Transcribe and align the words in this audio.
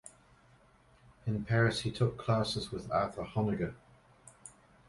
In 1.27 1.45
Paris 1.45 1.81
he 1.81 1.91
took 1.91 2.17
classes 2.17 2.71
with 2.71 2.89
Arthur 2.89 3.23
Honegger. 3.23 3.75